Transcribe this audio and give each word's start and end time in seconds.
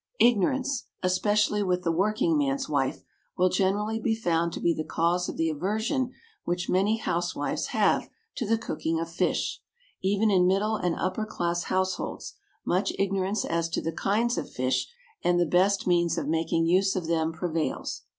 Ignorance, 0.19 0.85
especially 1.03 1.61
with 1.61 1.83
the 1.83 1.91
working 1.91 2.35
man's 2.35 2.67
wife, 2.67 3.03
will 3.37 3.49
generally 3.49 3.99
be 3.99 4.15
found 4.15 4.51
to 4.53 4.59
be 4.59 4.73
the 4.73 4.83
cause 4.83 5.29
of 5.29 5.37
the 5.37 5.47
aversion 5.51 6.11
which 6.43 6.67
many 6.67 6.97
housewives 6.97 7.67
have 7.67 8.09
to 8.37 8.47
the 8.47 8.57
cooking 8.57 8.99
of 8.99 9.11
fish; 9.11 9.61
even 10.01 10.31
in 10.31 10.47
middle 10.47 10.75
and 10.75 10.95
upper 10.95 11.23
class 11.27 11.65
households 11.65 12.33
much 12.65 12.91
ignorance 12.97 13.45
as 13.45 13.69
to 13.69 13.79
the 13.79 13.91
kinds 13.93 14.39
of 14.39 14.49
fish 14.49 14.91
and 15.23 15.39
the 15.39 15.45
best 15.45 15.85
means 15.85 16.17
of 16.17 16.27
making 16.27 16.65
use 16.65 16.95
of 16.95 17.05
them 17.05 17.31
prevails. 17.31 18.01